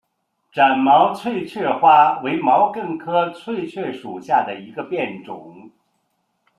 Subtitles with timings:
[0.51, 5.69] 展毛翠雀花为毛茛科翠雀属下的一个变种。